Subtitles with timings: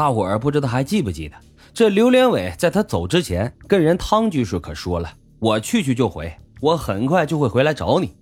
[0.00, 1.36] 大伙儿不知道还记不记得，
[1.74, 8.16] 这刘连伟在他走之前跟人汤居士可说了：“我去去就回，我很快就会回来找你。”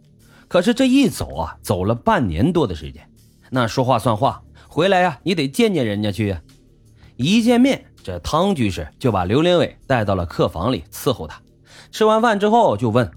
[0.48, 3.08] 可是这一走啊，走了半年多的时间。
[3.50, 6.42] 那说话算话，回来呀，你得见见人家去呀。
[7.14, 11.40] 一见面，这汤居士就把刘连伟带到了客房里伺候他。
[11.92, 13.08] 吃完饭之后，就问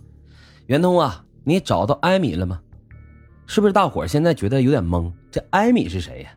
[0.67, 2.61] 圆通啊：“你找到艾米了吗？”
[3.47, 5.11] 是不是大伙现在觉得有点懵？
[5.31, 6.29] 这艾米是谁呀？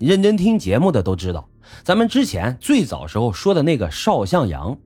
[0.00, 1.46] 认真听节目的都知道，
[1.82, 4.76] 咱们之前最早时候说的那个邵向阳，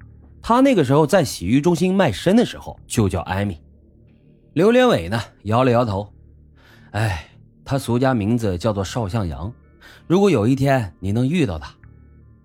[0.40, 3.58] 他那个时候在洗浴中心卖身的时候就叫艾米。
[4.52, 6.12] 刘连伟呢，摇了摇头，
[6.92, 7.28] 哎，
[7.64, 9.52] 他俗家名字叫做邵向阳。
[10.06, 11.74] 如果有一天你能遇到他，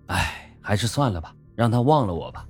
[0.06, 2.44] 哎，还是算了吧，让他忘了我吧。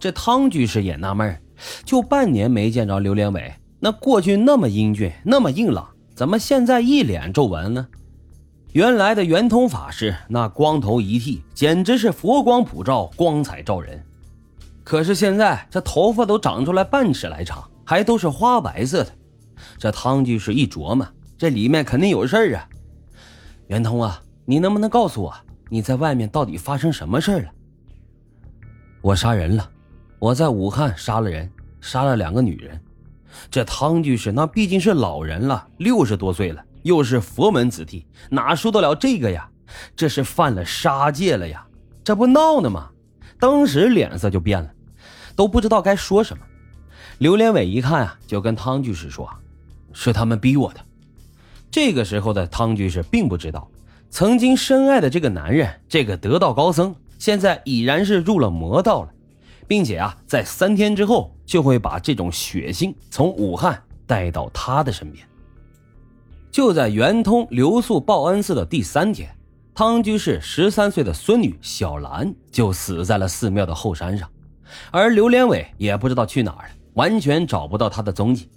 [0.00, 1.40] 这汤居士也纳闷，
[1.84, 7.86] 就半年没见着刘连伟，那过去那么英俊，那么硬朗，怎么现在一脸皱纹呢？
[8.72, 14.04] 原来的圆通法师那光头一剃，简直是佛光普照，光彩照人。
[14.82, 17.68] 可是现在这头发都长出来半尺来长。
[17.84, 19.10] 还都是花白色的，
[19.76, 21.06] 这汤居士一琢磨，
[21.36, 22.68] 这里面肯定有事儿啊！
[23.66, 25.34] 圆通啊，你能不能告诉我，
[25.68, 27.50] 你在外面到底发生什么事儿了？
[29.02, 29.68] 我杀人了，
[30.20, 31.50] 我在武汉杀了人，
[31.80, 32.80] 杀了两个女人。
[33.50, 39.48] 这汤居士那毕竟是老人了，六十多岁了，又是佛门子弟，哪受得了这个呀？
[39.96, 41.66] 这是犯了杀戒了呀！
[42.04, 42.90] 这不闹呢吗？
[43.38, 44.70] 当时脸色就变了，
[45.34, 46.44] 都不知道该说什么。
[47.18, 49.28] 刘连伟一看啊，就跟汤居士说
[49.92, 50.80] ：“是他们逼我的。”
[51.70, 53.70] 这个时候的汤居士并不知道，
[54.10, 59.10] 曾经深爱的这个男人，这个得道高僧，现在已然是入了魔道了，
[59.66, 65.26] 并且啊，在三天之后就会把这种血腥从武汉带到他的身边。
[66.52, 69.34] 就在圆通留宿报恩寺的第三天，
[69.74, 74.28] 汤居士十三岁的孙女小兰就死在了寺庙的后山上，
[74.90, 76.74] 而刘连伟也不知道去哪儿了。
[76.92, 78.50] 完全找不到他的踪迹。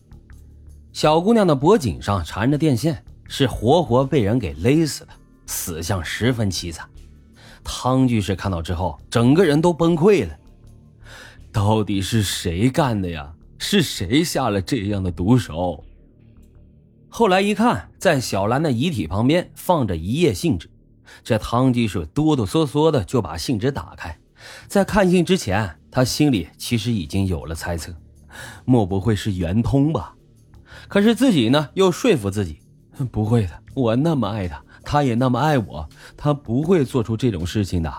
[0.92, 5.12] 小姑娘的脖颈上缠着电线，是活活被人给勒死的，
[5.46, 6.86] 死相十分凄惨。
[7.64, 10.38] 汤居士看到之后，整个人都崩溃了。
[11.50, 13.32] 到底是谁干的呀？
[13.58, 15.82] 是谁下了这样的毒手？
[17.18, 20.70] 后来一看，在小兰的遗体旁边放着一页信纸，
[21.24, 24.20] 这汤居士哆哆嗦嗦的就把信纸打开，
[24.68, 27.96] 在看信之前，他心里其实已经有了猜测。
[28.66, 30.14] 莫不会是圆通吧？
[30.90, 32.60] 可是自己呢，又说服自己，
[33.14, 33.64] 不会的。
[33.76, 35.88] 我那么爱他，他也那么爱我，
[36.18, 37.94] 他不会做出这种事情的。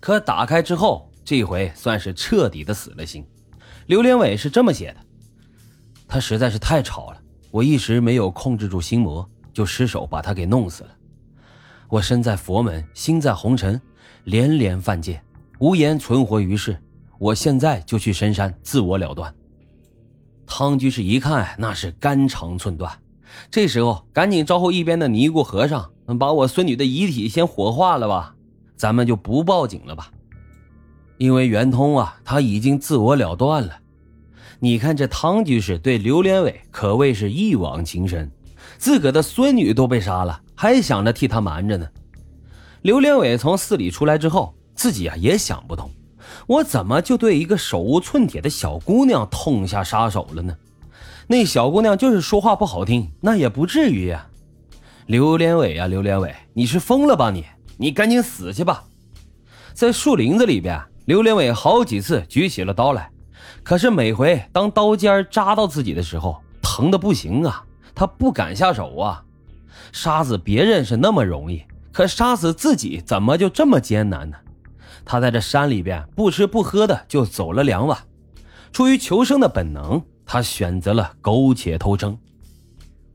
[0.00, 3.26] 可打开之后，这回算是彻底的死了心。
[3.84, 5.00] 刘连伟是这么写的：
[6.08, 7.18] 他实在是太吵了，
[7.52, 10.90] 我一时没有控制住心魔，就失手把他给弄死了。
[11.86, 13.78] 我身在佛门，心在红尘，
[14.24, 15.22] 连连犯戒，
[15.58, 16.82] 无颜存活于世。
[17.18, 19.32] 我现在就去深山自我了断。
[20.46, 22.90] 汤居士一看，那是肝肠寸断。
[23.50, 28.34] 这时候，赶紧招呼一边的尼姑和尚，把我孙女的遗体先火化了吧，
[28.76, 30.10] 咱们就不报警了吧。
[31.18, 33.78] 因为圆通啊，他已经自我了断了。
[34.64, 38.30] 你看这汤居士对刘连伟可谓是一往情深，
[38.78, 41.84] 自个的孙女都被杀了，还想着替他瞒着呢。
[42.82, 45.90] 刘连伟从寺里出来之后，自己啊也想不通。
[46.46, 50.56] 我怎么就对一个手无寸铁的小姑娘痛下杀手了呢？
[51.26, 54.28] 那小姑娘就是说话不好听，那也不至于呀。
[55.06, 57.44] 刘连伟啊，刘连伟，你是疯了吧你？
[57.78, 58.84] 你赶紧死去吧！
[59.74, 63.10] 在树林子里边，刘连伟好几次举起了刀来，
[63.62, 67.64] 可是每回当刀尖扎到自己的时候，疼的不行啊，
[67.94, 69.22] 他不敢下手啊。
[69.92, 71.62] 杀死别人是那么容易，
[71.92, 74.36] 可杀死自己怎么就这么艰难呢？
[75.04, 77.98] 他在这山里边不吃不喝的就走了两晚，
[78.72, 82.16] 出于求生的本能，他选择了苟且偷生，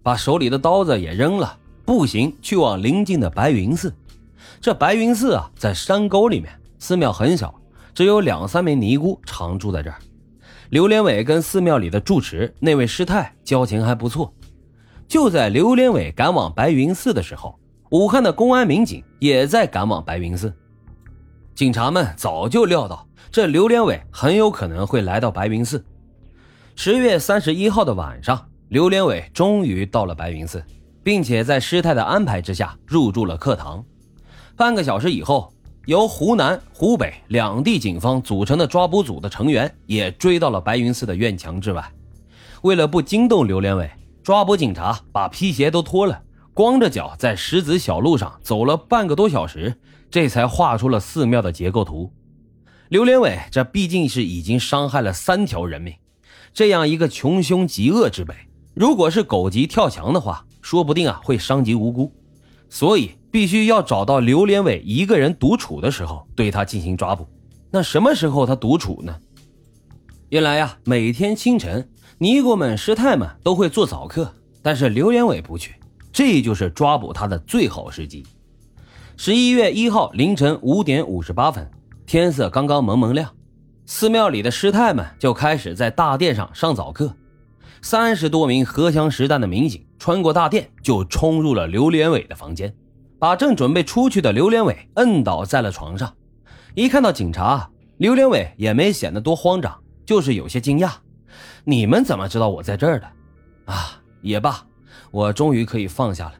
[0.04, 3.94] 把手里的刀子也扔了，步行去往邻近的白云寺。
[4.60, 7.54] 这白云寺啊，在山沟里面，寺庙很小，
[7.94, 9.98] 只有两三名尼姑常住在这儿。
[10.70, 14.34] 刘连伟跟寺庙里的住持那位师太交情还不错。
[15.08, 17.58] 就在刘连伟赶往白云寺的时候，
[17.92, 20.54] 武汉的公安民警也在赶往白云寺。
[21.56, 25.84] 警察们早就料到，这刘连伟很有可能会来到白云寺。
[26.76, 30.62] 十月三十一号的晚上，刘连伟终于到了白云寺，
[31.02, 33.84] 并且在师太的安排之下入住了课堂。
[34.58, 35.54] 半个小时以后，
[35.88, 41.82] 由湖南、湖北两地警方组成的抓捕组的成员也追到了白云寺的院墙之外。
[42.64, 43.90] 为了不惊动刘连伟，
[44.22, 46.22] 抓捕警察把皮鞋都脱了，
[46.54, 49.80] 光着脚在石子小路上走了半个多小时，
[50.12, 52.12] 这才画出了寺庙的结构图。
[52.90, 55.94] 刘连伟这毕竟是已经伤害了三条人命，
[56.54, 58.36] 这样一个穷凶极恶之辈，
[58.74, 62.12] 如果是狗急跳墙的话，说不定啊会伤及无辜。
[62.70, 67.28] 所以必须要找到刘连伟一个人独处的时候，对他进行抓捕。
[67.72, 69.16] 那什么时候他独处呢？
[70.30, 75.76] 原来呀，每天清晨，尼姑们、师太们都会做早课，但是刘连伟不去，
[76.12, 78.26] 这就是抓捕他的最好时机。
[79.16, 81.70] 十一月一号凌晨五点五十八分，
[82.06, 83.34] 天色刚刚蒙蒙亮，
[83.86, 87.16] 寺庙里的师太们就开始在大殿上上早课。
[87.82, 92.74] 三十多名荷枪实弹的民警穿过大殿，就冲入了刘连伟的房间，
[93.20, 96.16] 把正准备出去的刘连伟摁倒在了床上。
[96.76, 100.94] 一看到警察，刘连伟也没显得多慌张，就是有些惊讶
[101.68, 103.08] ：“你们怎么知道我在这儿的？”
[103.68, 104.66] 啊，也罢，
[105.12, 106.36] 我终于可以放下了。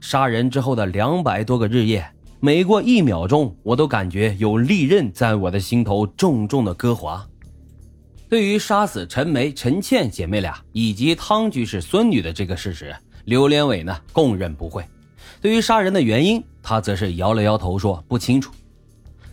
[0.00, 2.04] 杀人之后的两百多个日夜，
[2.40, 7.24] 每过一秒钟，我都感觉有利刃在我的心头重重的割划。
[8.28, 12.94] 对于杀死陈梅、陈倩姐妹俩以及汤居士孙女的这个事实，
[13.24, 14.84] 刘连伟呢供认不讳。
[15.40, 18.52] 对于杀人的原因，他则是摇了摇头说不清楚。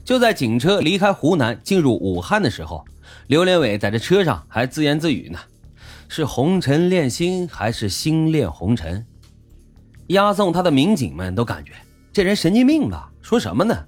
[0.05, 2.85] 就在警车离开湖南进入武汉的时候，
[3.27, 5.39] 刘连伟在这车上还自言自语呢
[6.07, 9.03] ：“是红尘恋心，还是心恋红尘？”
[10.07, 11.71] 押送他的民警们都感觉
[12.11, 13.11] 这人神经病吧？
[13.23, 13.85] 说什么呢？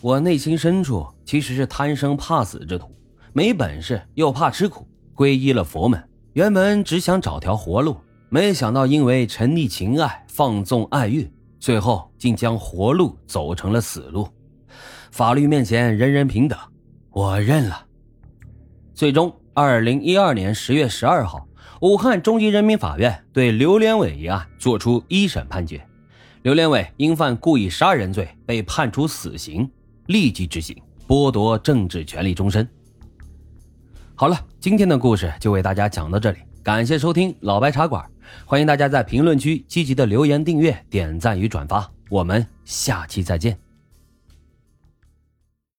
[0.00, 2.90] 我内心深处其实是贪生怕死之徒。
[3.36, 6.02] 没本事又怕吃苦，皈依了佛门。
[6.32, 7.94] 原本只想找条活路，
[8.30, 11.30] 没想到因为沉溺情爱、放纵爱欲，
[11.60, 14.26] 最后竟将活路走成了死路。
[15.10, 16.58] 法律面前人人平等，
[17.10, 17.84] 我认了。
[18.94, 21.46] 最终，二零一二年十月十二号，
[21.82, 25.86] 武汉中级人民法院对刘连伟一案作出一审判决，
[26.40, 29.70] 刘连伟因犯故意杀人罪被判处死刑，
[30.06, 30.74] 立即执行，
[31.06, 32.66] 剥夺政治权利终身。
[34.18, 38.02] 好了，今天的故事就为大家讲到这里，感谢收听老白茶馆，
[38.46, 43.65] 欢迎大家在评论区积极的留言、订阅、点赞与转发，我们下期再见。